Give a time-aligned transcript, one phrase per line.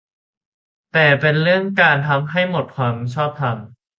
[0.93, 3.57] แต่เป็นเรื่องการ ทำให้หมดความชอบธรรม